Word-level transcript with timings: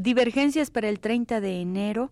Divergencias 0.00 0.70
para 0.70 0.88
el 0.88 1.00
30 1.00 1.40
de 1.40 1.60
enero 1.60 2.10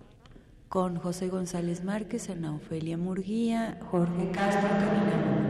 con 0.68 0.96
José 0.96 1.29
González 1.29 1.84
Márquez, 1.84 2.28
Ana 2.30 2.52
Ofelia 2.52 2.98
Murguía, 2.98 3.79
Jorge 3.93 4.32
Castro, 4.32 4.68
Karina 4.68 5.46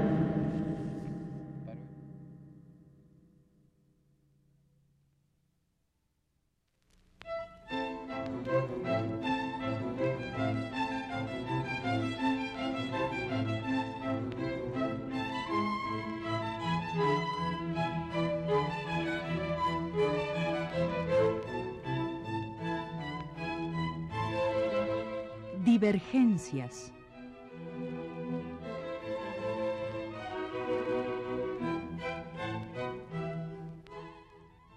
Divergencias. 25.79 26.91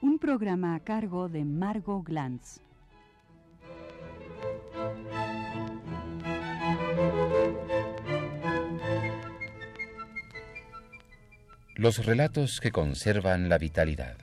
Un 0.02 0.20
programa 0.20 0.76
a 0.76 0.82
cargo 0.82 1.30
de 1.30 1.46
Margot 1.46 2.04
Glantz. 2.04 2.60
Los 11.76 12.06
relatos 12.06 12.60
que 12.60 12.74
conservan 12.74 13.48
la 13.48 13.58
vitalidad. 13.58 14.18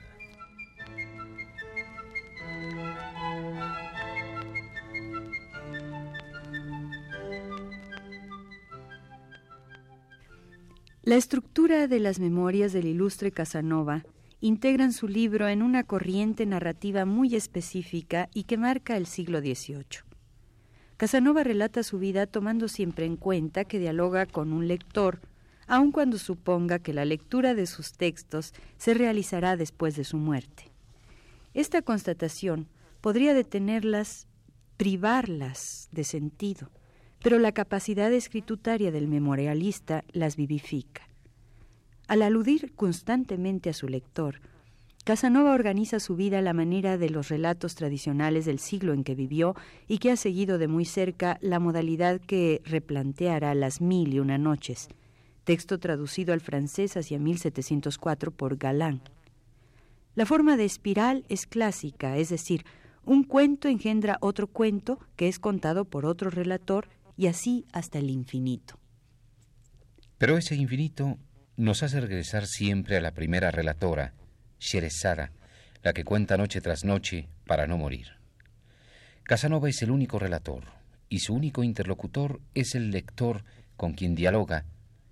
La 11.07 11.15
estructura 11.15 11.87
de 11.87 12.01
las 12.01 12.19
memorias 12.19 12.73
del 12.73 12.85
ilustre 12.85 13.31
Casanova 13.31 14.03
integran 14.41 14.91
su 14.91 15.07
libro 15.07 15.47
en 15.47 15.63
una 15.63 15.85
corriente 15.85 16.45
narrativa 16.45 17.05
muy 17.05 17.33
específica 17.33 18.27
y 18.33 18.43
que 18.43 18.57
marca 18.57 18.97
el 18.97 19.05
siglo 19.05 19.39
XVIII. 19.39 20.03
Casanova 20.97 21.45
relata 21.45 21.83
su 21.83 21.97
vida 21.97 22.27
tomando 22.27 22.67
siempre 22.67 23.05
en 23.05 23.15
cuenta 23.15 23.63
que 23.63 23.79
dialoga 23.79 24.25
con 24.25 24.51
un 24.51 24.67
lector, 24.67 25.21
aun 25.65 25.93
cuando 25.93 26.17
suponga 26.17 26.79
que 26.79 26.93
la 26.93 27.05
lectura 27.05 27.53
de 27.53 27.67
sus 27.67 27.93
textos 27.93 28.53
se 28.75 28.93
realizará 28.93 29.55
después 29.55 29.95
de 29.95 30.03
su 30.03 30.17
muerte. 30.17 30.73
Esta 31.53 31.81
constatación 31.81 32.67
podría 32.99 33.33
detenerlas, 33.33 34.27
privarlas 34.75 35.87
de 35.93 36.03
sentido, 36.03 36.69
pero 37.21 37.39
la 37.39 37.51
capacidad 37.51 38.11
escritutaria 38.13 38.91
del 38.91 39.07
memorialista 39.07 40.03
las 40.11 40.35
vivifica. 40.35 41.07
Al 42.07 42.21
aludir 42.21 42.73
constantemente 42.75 43.69
a 43.69 43.73
su 43.73 43.87
lector, 43.87 44.39
Casanova 45.03 45.53
organiza 45.53 46.01
su 46.01 46.17
vida 46.17 46.39
a 46.39 46.41
la 46.41 46.51
manera 46.51 46.97
de 46.97 47.09
los 47.09 47.29
relatos 47.29 47.75
tradicionales 47.75 48.45
del 48.45 48.59
siglo 48.59 48.91
en 48.91 49.05
que 49.05 49.15
vivió 49.15 49.55
y 49.87 49.99
que 49.99 50.11
ha 50.11 50.17
seguido 50.17 50.57
de 50.57 50.67
muy 50.67 50.83
cerca 50.83 51.37
la 51.41 51.59
modalidad 51.59 52.19
que 52.19 52.61
replanteará 52.65 53.55
Las 53.55 53.79
Mil 53.79 54.13
y 54.13 54.19
Una 54.19 54.37
Noches, 54.37 54.89
texto 55.45 55.79
traducido 55.79 56.33
al 56.33 56.41
francés 56.41 56.97
hacia 56.97 57.19
1704 57.19 58.31
por 58.31 58.57
Galán. 58.57 59.01
La 60.13 60.25
forma 60.25 60.57
de 60.57 60.65
espiral 60.65 61.23
es 61.29 61.47
clásica, 61.47 62.17
es 62.17 62.27
decir, 62.27 62.65
un 63.05 63.23
cuento 63.23 63.69
engendra 63.69 64.17
otro 64.19 64.47
cuento 64.47 64.99
que 65.15 65.29
es 65.29 65.39
contado 65.39 65.85
por 65.85 66.05
otro 66.05 66.29
relator 66.29 66.89
y 67.17 67.27
así 67.27 67.65
hasta 67.73 67.99
el 67.99 68.09
infinito. 68.09 68.79
Pero 70.17 70.37
ese 70.37 70.55
infinito 70.55 71.17
nos 71.57 71.83
hace 71.83 71.99
regresar 71.99 72.45
siempre 72.45 72.97
a 72.97 73.01
la 73.01 73.11
primera 73.11 73.51
relatora, 73.51 74.13
Sherezada, 74.59 75.31
la 75.83 75.93
que 75.93 76.03
cuenta 76.03 76.37
noche 76.37 76.61
tras 76.61 76.85
noche 76.85 77.27
para 77.45 77.67
no 77.67 77.77
morir. 77.77 78.07
Casanova 79.23 79.69
es 79.69 79.81
el 79.81 79.91
único 79.91 80.19
relator, 80.19 80.63
y 81.09 81.19
su 81.19 81.33
único 81.33 81.63
interlocutor 81.63 82.39
es 82.53 82.75
el 82.75 82.91
lector 82.91 83.43
con 83.75 83.93
quien 83.93 84.15
dialoga, 84.15 84.65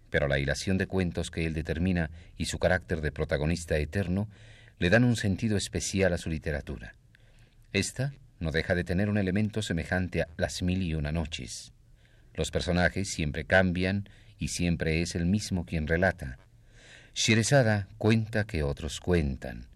pero 0.09 0.27
la 0.27 0.39
hilación 0.39 0.77
de 0.77 0.87
cuentos 0.87 1.31
que 1.31 1.45
él 1.45 1.53
determina 1.53 2.09
y 2.37 2.45
su 2.45 2.57
carácter 2.59 3.01
de 3.01 3.11
protagonista 3.11 3.77
eterno 3.77 4.29
le 4.79 4.89
dan 4.89 5.03
un 5.03 5.15
sentido 5.15 5.57
especial 5.57 6.13
a 6.13 6.17
su 6.17 6.29
literatura. 6.29 6.95
Esta 7.73 8.13
no 8.39 8.51
deja 8.51 8.75
de 8.75 8.83
tener 8.83 9.09
un 9.09 9.17
elemento 9.17 9.61
semejante 9.61 10.21
a 10.21 10.27
Las 10.37 10.61
mil 10.61 10.81
y 10.81 10.93
una 10.93 11.11
noches. 11.11 11.74
Los 12.35 12.51
personajes 12.51 13.09
siempre 13.09 13.45
cambian 13.45 14.09
y 14.37 14.49
siempre 14.49 15.01
es 15.01 15.15
el 15.15 15.25
mismo 15.25 15.65
quien 15.65 15.87
relata. 15.87 16.37
Sherezada 17.13 17.87
cuenta 17.97 18.45
que 18.45 18.61
otros 18.61 18.99
cuentan. 18.99 19.67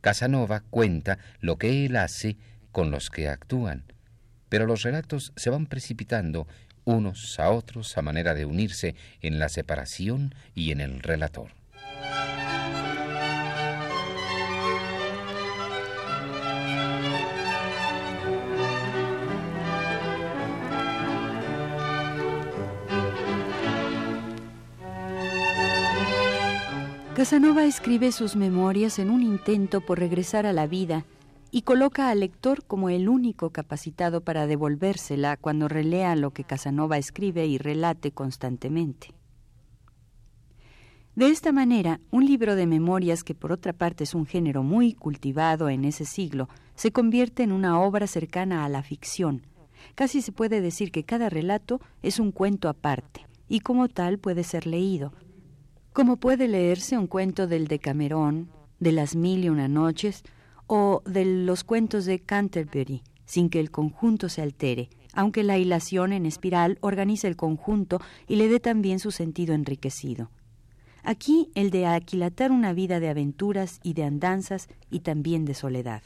Casanova 0.00 0.64
cuenta 0.68 1.18
lo 1.40 1.56
que 1.56 1.86
él 1.86 1.96
hace 1.96 2.36
con 2.72 2.90
los 2.90 3.08
que 3.10 3.28
actúan. 3.28 3.84
Pero 4.48 4.66
los 4.66 4.82
relatos 4.82 5.32
se 5.36 5.50
van 5.50 5.66
precipitando 5.66 6.48
unos 6.84 7.38
a 7.38 7.50
otros 7.50 7.96
a 7.98 8.02
manera 8.02 8.34
de 8.34 8.46
unirse 8.46 8.96
en 9.20 9.38
la 9.38 9.48
separación 9.48 10.34
y 10.54 10.72
en 10.72 10.80
el 10.80 11.00
relator. 11.00 11.52
Casanova 27.18 27.64
escribe 27.64 28.12
sus 28.12 28.36
memorias 28.36 29.00
en 29.00 29.10
un 29.10 29.24
intento 29.24 29.80
por 29.80 29.98
regresar 29.98 30.46
a 30.46 30.52
la 30.52 30.68
vida 30.68 31.04
y 31.50 31.62
coloca 31.62 32.10
al 32.10 32.20
lector 32.20 32.64
como 32.64 32.90
el 32.90 33.08
único 33.08 33.50
capacitado 33.50 34.20
para 34.20 34.46
devolvérsela 34.46 35.36
cuando 35.36 35.66
relea 35.66 36.14
lo 36.14 36.30
que 36.30 36.44
Casanova 36.44 36.96
escribe 36.96 37.44
y 37.48 37.58
relate 37.58 38.12
constantemente. 38.12 39.08
De 41.16 41.26
esta 41.26 41.50
manera, 41.50 41.98
un 42.12 42.24
libro 42.24 42.54
de 42.54 42.68
memorias, 42.68 43.24
que 43.24 43.34
por 43.34 43.50
otra 43.50 43.72
parte 43.72 44.04
es 44.04 44.14
un 44.14 44.24
género 44.24 44.62
muy 44.62 44.92
cultivado 44.92 45.68
en 45.70 45.84
ese 45.84 46.04
siglo, 46.04 46.48
se 46.76 46.92
convierte 46.92 47.42
en 47.42 47.50
una 47.50 47.80
obra 47.80 48.06
cercana 48.06 48.64
a 48.64 48.68
la 48.68 48.84
ficción. 48.84 49.42
Casi 49.96 50.22
se 50.22 50.30
puede 50.30 50.60
decir 50.60 50.92
que 50.92 51.02
cada 51.02 51.28
relato 51.28 51.80
es 52.00 52.20
un 52.20 52.30
cuento 52.30 52.68
aparte, 52.68 53.26
y 53.48 53.58
como 53.58 53.88
tal 53.88 54.18
puede 54.18 54.44
ser 54.44 54.68
leído, 54.68 55.12
como 55.98 56.16
puede 56.16 56.46
leerse 56.46 56.96
un 56.96 57.08
cuento 57.08 57.48
del 57.48 57.66
Decamerón, 57.66 58.52
de 58.78 58.92
las 58.92 59.16
Mil 59.16 59.44
y 59.44 59.48
Una 59.48 59.66
Noches, 59.66 60.22
o 60.68 61.02
de 61.04 61.24
los 61.24 61.64
cuentos 61.64 62.04
de 62.04 62.20
Canterbury, 62.20 63.02
sin 63.26 63.50
que 63.50 63.58
el 63.58 63.72
conjunto 63.72 64.28
se 64.28 64.40
altere, 64.40 64.90
aunque 65.12 65.42
la 65.42 65.58
hilación 65.58 66.12
en 66.12 66.24
espiral 66.24 66.78
organiza 66.82 67.26
el 67.26 67.34
conjunto 67.34 68.00
y 68.28 68.36
le 68.36 68.46
dé 68.46 68.60
también 68.60 69.00
su 69.00 69.10
sentido 69.10 69.56
enriquecido. 69.56 70.30
Aquí 71.02 71.50
el 71.56 71.72
de 71.72 71.86
aquilatar 71.86 72.52
una 72.52 72.72
vida 72.72 73.00
de 73.00 73.08
aventuras 73.08 73.80
y 73.82 73.94
de 73.94 74.04
andanzas 74.04 74.68
y 74.92 75.00
también 75.00 75.44
de 75.46 75.54
soledad. 75.54 76.04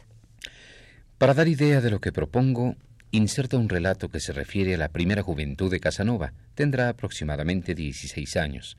Para 1.18 1.34
dar 1.34 1.48
idea 1.48 1.82
de 1.82 1.90
lo 1.90 2.00
que 2.00 2.12
propongo, 2.12 2.76
inserta 3.10 3.58
un 3.58 3.68
relato 3.68 4.08
que 4.08 4.20
se 4.20 4.32
refiere 4.32 4.74
a 4.74 4.78
la 4.78 4.88
primera 4.88 5.20
juventud 5.22 5.70
de 5.70 5.80
Casanova. 5.80 6.32
Tendrá 6.54 6.88
aproximadamente 6.88 7.74
16 7.74 8.38
años 8.38 8.78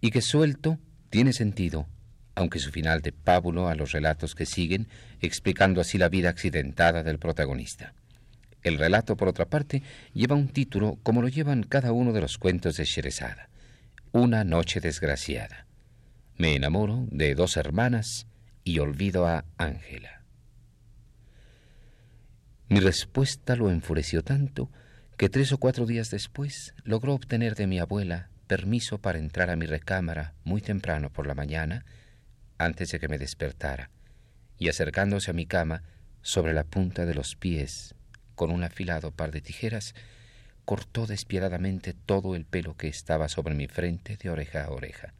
y 0.00 0.10
que 0.10 0.22
suelto 0.22 0.78
tiene 1.10 1.32
sentido, 1.32 1.86
aunque 2.34 2.58
su 2.58 2.70
final 2.70 3.00
de 3.00 3.12
pábulo 3.12 3.68
a 3.68 3.74
los 3.74 3.92
relatos 3.92 4.34
que 4.34 4.46
siguen, 4.46 4.88
explicando 5.20 5.80
así 5.80 5.98
la 5.98 6.08
vida 6.08 6.28
accidentada 6.28 7.02
del 7.02 7.18
protagonista. 7.18 7.94
El 8.62 8.78
relato, 8.78 9.16
por 9.16 9.28
otra 9.28 9.46
parte, 9.46 9.82
lleva 10.12 10.36
un 10.36 10.48
título 10.48 10.98
como 11.02 11.22
lo 11.22 11.28
llevan 11.28 11.62
cada 11.62 11.92
uno 11.92 12.12
de 12.12 12.20
los 12.20 12.38
cuentos 12.38 12.76
de 12.76 12.84
Sherezada. 12.84 13.48
Una 14.12 14.44
noche 14.44 14.80
desgraciada. 14.80 15.66
Me 16.36 16.54
enamoro 16.54 17.06
de 17.10 17.34
dos 17.34 17.56
hermanas 17.56 18.26
y 18.64 18.78
olvido 18.78 19.26
a 19.26 19.44
Ángela. 19.56 20.22
Mi 22.68 22.80
respuesta 22.80 23.56
lo 23.56 23.70
enfureció 23.70 24.22
tanto 24.22 24.70
que 25.16 25.28
tres 25.28 25.52
o 25.52 25.58
cuatro 25.58 25.86
días 25.86 26.10
después 26.10 26.74
logró 26.84 27.14
obtener 27.14 27.54
de 27.54 27.66
mi 27.66 27.78
abuela 27.78 28.28
permiso 28.48 28.98
para 28.98 29.18
entrar 29.18 29.50
a 29.50 29.56
mi 29.56 29.66
recámara 29.66 30.34
muy 30.42 30.60
temprano 30.60 31.10
por 31.10 31.28
la 31.28 31.36
mañana, 31.36 31.84
antes 32.58 32.90
de 32.90 32.98
que 32.98 33.06
me 33.06 33.18
despertara, 33.18 33.90
y 34.58 34.68
acercándose 34.68 35.30
a 35.30 35.34
mi 35.34 35.46
cama, 35.46 35.84
sobre 36.22 36.52
la 36.52 36.64
punta 36.64 37.06
de 37.06 37.14
los 37.14 37.36
pies, 37.36 37.94
con 38.34 38.50
un 38.50 38.64
afilado 38.64 39.12
par 39.12 39.30
de 39.30 39.40
tijeras, 39.40 39.94
cortó 40.64 41.06
despiadadamente 41.06 41.94
todo 41.94 42.34
el 42.34 42.44
pelo 42.44 42.76
que 42.76 42.88
estaba 42.88 43.28
sobre 43.28 43.54
mi 43.54 43.68
frente 43.68 44.16
de 44.16 44.30
oreja 44.30 44.64
a 44.64 44.70
oreja. 44.70 45.14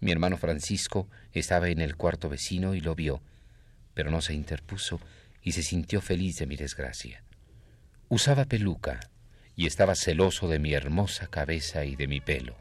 Mi 0.00 0.12
hermano 0.12 0.36
Francisco 0.36 1.08
estaba 1.32 1.68
en 1.68 1.80
el 1.80 1.96
cuarto 1.96 2.28
vecino 2.28 2.74
y 2.74 2.80
lo 2.80 2.94
vio, 2.94 3.22
pero 3.94 4.10
no 4.10 4.20
se 4.20 4.34
interpuso 4.34 5.00
y 5.42 5.52
se 5.52 5.62
sintió 5.62 6.00
feliz 6.00 6.36
de 6.36 6.46
mi 6.46 6.56
desgracia. 6.56 7.24
Usaba 8.08 8.44
peluca 8.44 9.00
y 9.56 9.66
estaba 9.66 9.94
celoso 9.94 10.48
de 10.48 10.58
mi 10.58 10.72
hermosa 10.72 11.26
cabeza 11.28 11.84
y 11.84 11.96
de 11.96 12.08
mi 12.08 12.20
pelo. 12.20 12.54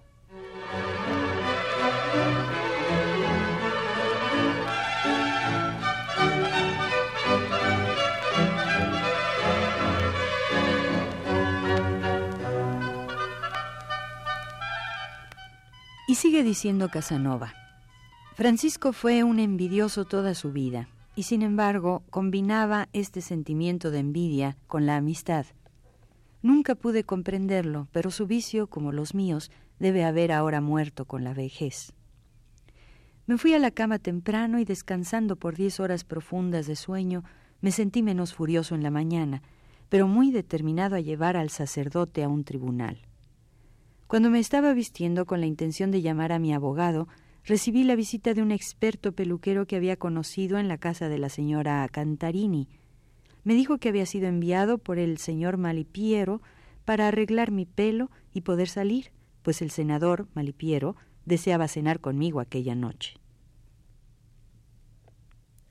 Y 16.08 16.16
sigue 16.16 16.44
diciendo 16.44 16.90
Casanova. 16.90 17.56
Francisco 18.36 18.94
fue 18.94 19.24
un 19.24 19.40
envidioso 19.40 20.06
toda 20.06 20.36
su 20.36 20.52
vida, 20.52 20.88
y 21.16 21.24
sin 21.24 21.42
embargo 21.42 22.04
combinaba 22.10 22.88
este 22.94 23.22
sentimiento 23.22 23.90
de 23.90 24.00
envidia 24.00 24.58
con 24.68 24.86
la 24.86 24.98
amistad. 24.98 25.46
Nunca 26.44 26.76
pude 26.76 27.04
comprenderlo, 27.04 27.88
pero 27.92 28.12
su 28.12 28.28
vicio, 28.28 28.68
como 28.68 28.92
los 28.92 29.16
míos, 29.16 29.50
debe 29.80 30.04
haber 30.04 30.32
ahora 30.32 30.62
muerto 30.62 31.06
con 31.06 31.24
la 31.24 31.34
vejez. 31.34 31.94
Me 33.26 33.38
fui 33.38 33.54
a 33.54 33.60
la 33.60 33.72
cama 33.72 33.98
temprano 33.98 34.60
y 34.60 34.66
descansando 34.66 35.38
por 35.38 35.56
diez 35.56 35.80
horas 35.80 36.04
profundas 36.04 36.68
de 36.68 36.76
sueño, 36.76 37.24
me 37.62 37.72
sentí 37.72 38.04
menos 38.04 38.34
furioso 38.34 38.76
en 38.76 38.84
la 38.84 38.92
mañana, 38.92 39.42
pero 39.88 40.08
muy 40.10 40.32
determinado 40.32 40.98
a 40.98 41.00
llevar 41.00 41.38
al 41.38 41.50
sacerdote 41.50 42.24
a 42.24 42.28
un 42.28 42.44
tribunal. 42.44 42.98
Cuando 44.08 44.30
me 44.30 44.40
estaba 44.40 44.74
vistiendo 44.74 45.26
con 45.26 45.40
la 45.40 45.46
intención 45.46 45.92
de 45.92 46.02
llamar 46.02 46.34
a 46.34 46.40
mi 46.40 46.54
abogado, 46.54 47.08
recibí 47.46 47.84
la 47.84 47.96
visita 47.96 48.34
de 48.34 48.42
un 48.42 48.52
experto 48.52 49.14
peluquero 49.14 49.66
que 49.66 49.78
había 49.78 49.96
conocido 49.96 50.60
en 50.60 50.68
la 50.68 50.78
casa 50.78 51.08
de 51.08 51.20
la 51.20 51.30
señora 51.30 51.88
Cantarini. 51.90 52.68
Me 53.44 53.54
dijo 53.54 53.78
que 53.78 53.90
había 53.90 54.06
sido 54.06 54.28
enviado 54.28 54.78
por 54.78 55.00
el 55.00 55.18
señor 55.18 55.58
Malipiero 55.58 56.42
para 56.86 57.08
arreglar 57.08 57.52
mi 57.52 57.66
pelo 57.66 58.10
y 58.34 58.42
poder 58.42 58.70
salir, 58.70 59.12
pues 59.42 59.62
el 59.62 59.72
senador 59.72 60.28
Malipiero 60.34 60.96
deseaba 61.26 61.68
cenar 61.68 62.00
conmigo 62.00 62.40
aquella 62.40 62.76
noche. 62.76 63.16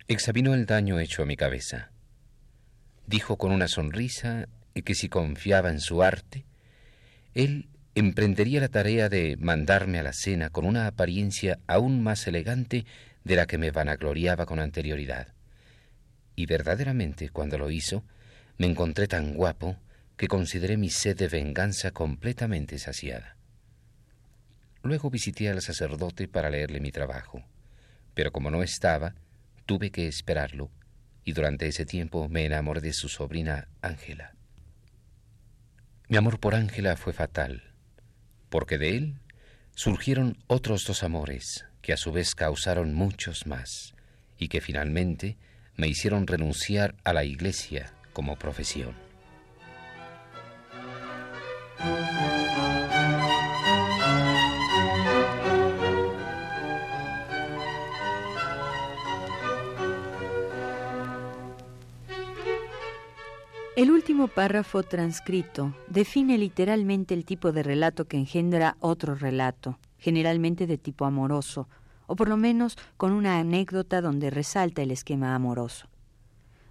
Examinó 0.09 0.55
el 0.55 0.67
daño 0.67 0.99
hecho 0.99 1.23
a 1.23 1.27
mi 1.27 1.37
cabeza. 1.37 1.91
Dijo 3.07 3.37
con 3.37 3.53
una 3.53 3.69
sonrisa 3.69 4.49
que 4.85 4.95
si 4.95 5.09
confiaba 5.09 5.71
en 5.71 5.81
su 5.81 6.03
arte, 6.03 6.45
él 7.35 7.69
emprendería 7.95 8.61
la 8.61 8.69
tarea 8.69 9.09
de 9.09 9.37
mandarme 9.39 9.99
a 9.99 10.03
la 10.03 10.13
cena 10.13 10.51
con 10.51 10.65
una 10.65 10.87
apariencia 10.87 11.59
aún 11.67 12.03
más 12.03 12.27
elegante 12.27 12.87
de 13.25 13.37
la 13.37 13.47
que 13.47 13.59
me 13.59 13.71
vanagloriaba 13.71 14.47
con 14.47 14.59
anterioridad. 14.61 15.29
Y 16.37 16.47
verdaderamente, 16.47 17.29
cuando 17.29 17.59
lo 17.59 17.71
hizo, 17.71 18.05
me 18.59 18.67
encontré 18.67 19.07
tan 19.09 19.35
guapo 19.35 19.77
que 20.17 20.29
consideré 20.29 20.77
mi 20.77 20.91
sed 20.91 21.17
de 21.17 21.29
venganza 21.29 21.91
completamente 21.91 22.79
saciada. 22.79 23.37
Luego 24.83 25.11
visité 25.11 25.49
al 25.49 25.63
sacerdote 25.63 26.29
para 26.29 26.51
leerle 26.51 26.81
mi 26.81 26.91
trabajo, 26.91 27.45
pero 28.15 28.33
como 28.33 28.51
no 28.51 28.63
estaba, 28.63 29.15
tuve 29.67 29.91
que 29.91 30.09
esperarlo, 30.09 30.71
y 31.25 31.33
durante 31.33 31.67
ese 31.67 31.87
tiempo 31.87 32.29
me 32.29 32.45
enamoré 32.45 32.81
de 32.81 32.93
su 32.93 33.09
sobrina 33.09 33.69
Ángela. 33.81 34.35
Mi 36.09 36.17
amor 36.17 36.41
por 36.41 36.55
Ángela 36.55 36.97
fue 36.97 37.13
fatal 37.13 37.73
porque 38.53 38.77
de 38.77 38.97
él 38.99 39.15
surgieron 39.75 40.37
otros 40.47 40.85
dos 40.85 41.03
amores 41.03 41.65
que 41.81 41.95
a 41.95 41.97
su 41.97 42.13
vez 42.13 42.35
causaron 42.35 42.93
muchos 42.93 43.47
más 43.47 43.95
y 44.37 44.49
que 44.49 44.61
finalmente 44.61 45.39
me 45.77 45.89
hicieron 45.89 46.27
renunciar 46.27 46.95
a 47.05 47.13
la 47.13 47.25
iglesia 47.25 47.93
como 48.13 48.37
profesión. 48.37 48.95
El 63.75 63.91
último 63.91 64.29
párrafo 64.29 64.83
transcrito 64.83 65.75
define 65.89 66.39
literalmente 66.39 67.15
el 67.15 67.25
tipo 67.25 67.53
de 67.53 67.63
relato 67.63 68.05
que 68.05 68.19
engendra 68.19 68.77
otro 68.81 69.15
relato, 69.15 69.79
generalmente 69.99 70.67
de 70.67 70.79
tipo 70.79 71.05
amoroso, 71.05 71.69
o 72.13 72.15
por 72.15 72.29
lo 72.29 72.37
menos 72.37 72.77
con 72.99 73.13
una 73.13 73.39
anécdota 73.39 74.03
donde 74.03 74.29
resalta 74.29 74.83
el 74.83 74.91
esquema 74.91 75.35
amoroso. 75.35 75.89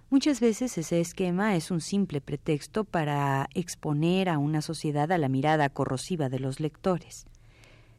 Muchas 0.08 0.38
veces 0.38 0.78
ese 0.78 1.00
esquema 1.00 1.56
es 1.56 1.72
un 1.72 1.80
simple 1.80 2.20
pretexto 2.20 2.84
para 2.84 3.48
exponer 3.52 4.28
a 4.28 4.38
una 4.38 4.62
sociedad 4.62 5.10
a 5.10 5.18
la 5.18 5.28
mirada 5.28 5.68
corrosiva 5.68 6.28
de 6.28 6.38
los 6.38 6.60
lectores. 6.60 7.26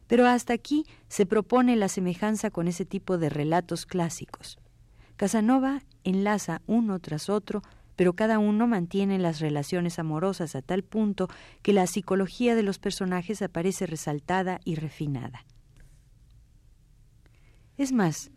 Pero 0.06 0.26
hasta 0.26 0.54
aquí 0.54 0.86
se 1.08 1.26
propone 1.26 1.76
la 1.76 1.88
semejanza 1.88 2.50
con 2.50 2.66
ese 2.66 2.86
tipo 2.86 3.18
de 3.18 3.28
relatos 3.28 3.84
clásicos. 3.84 4.58
Casanova 5.16 5.82
enlaza 6.02 6.62
uno 6.66 6.98
tras 6.98 7.28
otro 7.28 7.62
pero 7.94 8.14
cada 8.14 8.38
uno 8.38 8.66
mantiene 8.66 9.18
las 9.18 9.38
relaciones 9.38 9.98
amorosas 9.98 10.56
a 10.56 10.62
tal 10.62 10.82
punto 10.82 11.28
que 11.62 11.74
la 11.74 11.86
psicología 11.86 12.54
de 12.54 12.62
los 12.62 12.78
personajes 12.78 13.42
aparece 13.42 13.86
resaltada 13.86 14.60
y 14.64 14.76
refinada. 14.76 15.44
Es 17.76 17.92
más, 17.92 18.30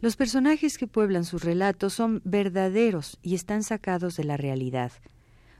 los 0.00 0.16
personajes 0.16 0.78
que 0.78 0.86
pueblan 0.86 1.24
sus 1.24 1.44
relatos 1.44 1.92
son 1.92 2.22
verdaderos 2.24 3.18
y 3.22 3.34
están 3.34 3.62
sacados 3.62 4.16
de 4.16 4.24
la 4.24 4.36
realidad, 4.36 4.92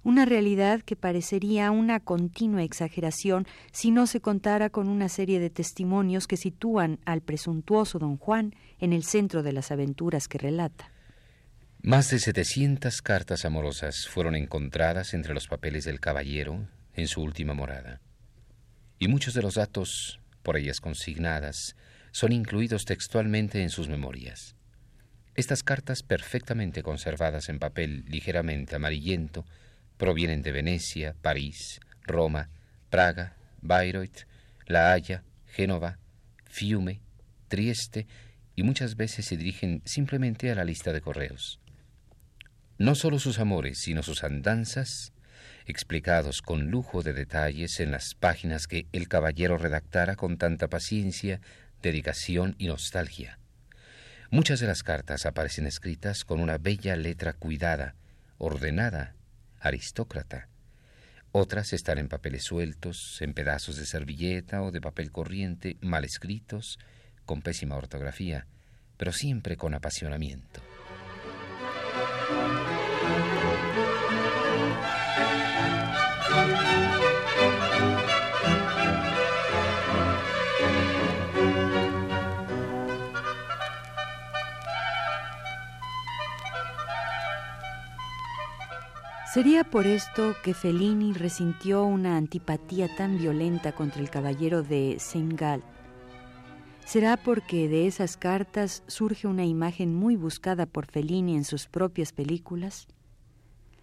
una 0.02 0.24
realidad 0.24 0.80
que 0.82 0.96
parecería 0.96 1.70
una 1.70 2.00
continua 2.00 2.62
exageración 2.62 3.46
si 3.72 3.90
no 3.90 4.06
se 4.06 4.20
contara 4.20 4.70
con 4.70 4.88
una 4.88 5.08
serie 5.08 5.40
de 5.40 5.50
testimonios 5.50 6.26
que 6.26 6.36
sitúan 6.36 7.00
al 7.04 7.20
presuntuoso 7.20 7.98
don 7.98 8.16
Juan 8.16 8.54
en 8.78 8.92
el 8.92 9.02
centro 9.02 9.42
de 9.42 9.52
las 9.52 9.70
aventuras 9.72 10.28
que 10.28 10.38
relata. 10.38 10.92
Más 11.82 12.10
de 12.10 12.18
700 12.20 13.02
cartas 13.02 13.44
amorosas 13.44 14.08
fueron 14.08 14.34
encontradas 14.36 15.14
entre 15.14 15.34
los 15.34 15.48
papeles 15.48 15.84
del 15.84 16.00
caballero 16.00 16.66
en 16.94 17.08
su 17.08 17.20
última 17.22 17.54
morada, 17.54 18.00
y 18.98 19.08
muchos 19.08 19.34
de 19.34 19.42
los 19.42 19.54
datos 19.54 20.20
por 20.42 20.56
ellas 20.56 20.80
consignadas 20.80 21.76
son 22.18 22.32
incluidos 22.32 22.84
textualmente 22.84 23.62
en 23.62 23.70
sus 23.70 23.88
memorias. 23.88 24.56
Estas 25.36 25.62
cartas, 25.62 26.02
perfectamente 26.02 26.82
conservadas 26.82 27.48
en 27.48 27.60
papel 27.60 28.04
ligeramente 28.08 28.74
amarillento, 28.74 29.44
provienen 29.98 30.42
de 30.42 30.50
Venecia, 30.50 31.14
París, 31.22 31.78
Roma, 32.02 32.50
Praga, 32.90 33.36
Bayreuth, 33.62 34.26
La 34.66 34.92
Haya, 34.92 35.22
Génova, 35.46 36.00
Fiume, 36.46 37.02
Trieste 37.46 38.08
y 38.56 38.64
muchas 38.64 38.96
veces 38.96 39.26
se 39.26 39.36
dirigen 39.36 39.80
simplemente 39.84 40.50
a 40.50 40.56
la 40.56 40.64
lista 40.64 40.92
de 40.92 41.00
correos. 41.00 41.60
No 42.78 42.96
solo 42.96 43.20
sus 43.20 43.38
amores, 43.38 43.78
sino 43.78 44.02
sus 44.02 44.24
andanzas, 44.24 45.12
explicados 45.66 46.42
con 46.42 46.68
lujo 46.68 47.04
de 47.04 47.12
detalles 47.12 47.78
en 47.78 47.92
las 47.92 48.16
páginas 48.18 48.66
que 48.66 48.88
el 48.90 49.06
caballero 49.06 49.56
redactara 49.56 50.16
con 50.16 50.36
tanta 50.36 50.66
paciencia, 50.66 51.40
dedicación 51.82 52.54
y 52.58 52.66
nostalgia. 52.66 53.38
Muchas 54.30 54.60
de 54.60 54.66
las 54.66 54.82
cartas 54.82 55.26
aparecen 55.26 55.66
escritas 55.66 56.24
con 56.24 56.40
una 56.40 56.58
bella 56.58 56.96
letra 56.96 57.32
cuidada, 57.32 57.94
ordenada, 58.36 59.14
aristócrata. 59.60 60.48
Otras 61.32 61.72
están 61.72 61.98
en 61.98 62.08
papeles 62.08 62.44
sueltos, 62.44 63.20
en 63.20 63.34
pedazos 63.34 63.76
de 63.76 63.86
servilleta 63.86 64.62
o 64.62 64.70
de 64.70 64.80
papel 64.80 65.12
corriente, 65.12 65.76
mal 65.80 66.04
escritos, 66.04 66.78
con 67.24 67.42
pésima 67.42 67.76
ortografía, 67.76 68.46
pero 68.96 69.12
siempre 69.12 69.56
con 69.56 69.74
apasionamiento. 69.74 70.60
Sería 89.38 89.62
por 89.62 89.86
esto 89.86 90.34
que 90.42 90.52
Fellini 90.52 91.12
resintió 91.12 91.84
una 91.84 92.16
antipatía 92.16 92.92
tan 92.96 93.18
violenta 93.18 93.70
contra 93.70 94.00
el 94.00 94.10
caballero 94.10 94.64
de 94.64 94.96
Sengal. 94.98 95.62
¿Será 96.84 97.16
porque 97.16 97.68
de 97.68 97.86
esas 97.86 98.16
cartas 98.16 98.82
surge 98.88 99.28
una 99.28 99.44
imagen 99.44 99.94
muy 99.94 100.16
buscada 100.16 100.66
por 100.66 100.86
Fellini 100.86 101.36
en 101.36 101.44
sus 101.44 101.68
propias 101.68 102.12
películas? 102.12 102.88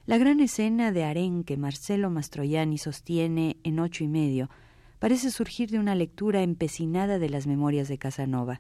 La 0.06 0.18
gran 0.18 0.42
escena 0.42 0.92
de 0.92 1.06
harén 1.06 1.46
que 1.46 1.56
Marcelo 1.56 2.10
Mastroianni 2.10 2.78
sostiene 2.78 3.56
en 3.64 3.80
ocho 3.80 4.04
y 4.04 4.10
medio 4.10 4.50
parece 5.00 5.32
surgir 5.32 5.70
de 5.70 5.80
una 5.80 5.96
lectura 5.96 6.42
empecinada 6.42 7.18
de 7.18 7.30
las 7.30 7.48
memorias 7.48 7.88
de 7.88 7.98
Casanova. 7.98 8.60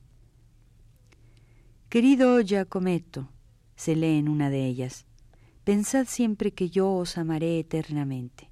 Querido 1.89 2.39
Giacometto, 2.39 3.27
se 3.75 3.97
lee 3.97 4.17
en 4.17 4.29
una 4.29 4.49
de 4.49 4.65
ellas, 4.65 5.05
pensad 5.65 6.05
siempre 6.05 6.51
que 6.51 6.69
yo 6.69 6.91
os 6.93 7.17
amaré 7.17 7.59
eternamente. 7.59 8.49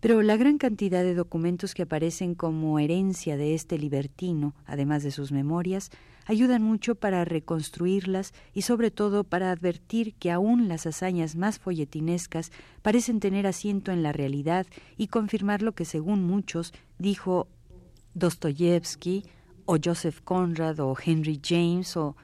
Pero 0.00 0.22
la 0.22 0.36
gran 0.36 0.58
cantidad 0.58 1.02
de 1.02 1.14
documentos 1.14 1.74
que 1.74 1.82
aparecen 1.82 2.34
como 2.34 2.78
herencia 2.78 3.36
de 3.36 3.54
este 3.54 3.78
libertino, 3.78 4.54
además 4.64 5.02
de 5.02 5.10
sus 5.10 5.32
memorias, 5.32 5.90
ayudan 6.24 6.62
mucho 6.62 6.94
para 6.94 7.24
reconstruirlas 7.24 8.32
y 8.52 8.62
sobre 8.62 8.90
todo 8.90 9.24
para 9.24 9.50
advertir 9.50 10.14
que 10.14 10.30
aún 10.30 10.68
las 10.68 10.86
hazañas 10.86 11.36
más 11.36 11.58
folletinescas 11.58 12.52
parecen 12.82 13.20
tener 13.20 13.46
asiento 13.46 13.92
en 13.92 14.02
la 14.02 14.12
realidad 14.12 14.66
y 14.96 15.08
confirmar 15.08 15.62
lo 15.62 15.72
que 15.72 15.84
según 15.84 16.24
muchos 16.24 16.72
dijo 16.98 17.48
Dostoyevsky 18.14 19.24
o 19.66 19.78
Joseph 19.82 20.20
Conrad 20.22 20.78
o 20.80 20.96
Henry 21.04 21.40
James 21.42 21.96
o 21.96 22.16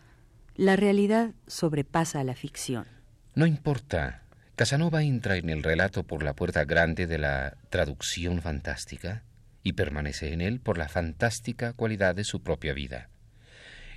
la 0.56 0.76
realidad 0.76 1.34
sobrepasa 1.46 2.20
a 2.20 2.24
la 2.24 2.34
ficción. 2.34 2.97
No 3.34 3.46
importa 3.46 4.22
Casanova 4.58 5.04
entra 5.04 5.36
en 5.36 5.50
el 5.50 5.62
relato 5.62 6.02
por 6.02 6.24
la 6.24 6.34
puerta 6.34 6.64
grande 6.64 7.06
de 7.06 7.18
la 7.18 7.56
traducción 7.70 8.42
fantástica 8.42 9.22
y 9.62 9.74
permanece 9.74 10.32
en 10.32 10.40
él 10.40 10.58
por 10.58 10.78
la 10.78 10.88
fantástica 10.88 11.74
cualidad 11.74 12.16
de 12.16 12.24
su 12.24 12.42
propia 12.42 12.72
vida. 12.72 13.08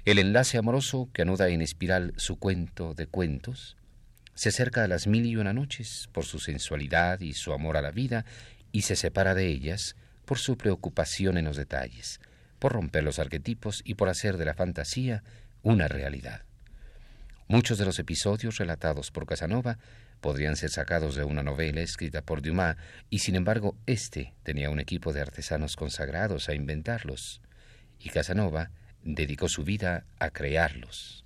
El 0.06 0.20
enlace 0.20 0.60
amoroso 0.60 1.10
que 1.14 1.24
anuda 1.24 1.50
en 1.50 1.64
espiral 1.64 2.14
su 2.18 2.38
cuento 2.38 2.94
de 2.94 3.08
cuentos 3.08 3.76
se 4.36 4.50
acerca 4.50 4.84
a 4.84 4.88
las 4.88 5.08
mil 5.08 5.26
y 5.26 5.36
una 5.36 5.52
noches 5.52 6.10
por 6.12 6.26
su 6.26 6.38
sensualidad 6.38 7.22
y 7.22 7.34
su 7.34 7.54
amor 7.54 7.76
a 7.76 7.82
la 7.82 7.92
vida 7.92 8.26
y 8.72 8.84
se 8.84 8.96
separa 8.96 9.34
de 9.34 9.48
ellas 9.48 9.96
por 10.26 10.38
su 10.38 10.58
preocupación 10.58 11.40
en 11.40 11.46
los 11.46 11.58
detalles, 11.58 12.20
por 12.60 12.74
romper 12.74 13.04
los 13.04 13.18
arquetipos 13.18 13.82
y 13.84 13.96
por 13.96 14.10
hacer 14.10 14.38
de 14.38 14.46
la 14.46 14.54
fantasía 14.54 15.24
una 15.64 15.88
realidad. 15.88 16.44
Muchos 17.51 17.77
de 17.77 17.84
los 17.84 18.00
episodios 18.00 18.60
relatados 18.60 19.12
por 19.12 19.25
Casanova 19.25 19.77
podrían 20.22 20.55
ser 20.55 20.70
sacados 20.70 21.15
de 21.15 21.25
una 21.25 21.43
novela 21.43 21.81
escrita 21.81 22.22
por 22.22 22.41
Dumas, 22.41 22.77
y 23.10 23.20
sin 23.20 23.36
embargo 23.36 23.75
éste 23.86 24.34
tenía 24.43 24.70
un 24.70 24.79
equipo 24.79 25.12
de 25.12 25.20
artesanos 25.20 25.75
consagrados 25.75 26.48
a 26.48 26.55
inventarlos, 26.55 27.41
y 28.00 28.08
Casanova 28.08 28.72
dedicó 29.03 29.50
su 29.50 29.65
vida 29.65 30.05
a 30.17 30.29
crearlos. 30.29 31.25